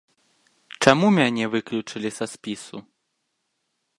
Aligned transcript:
Чаму 0.85 1.07
мяне 1.17 1.45
выключылі 1.57 2.09
са 2.17 2.25
спісу? 2.33 2.77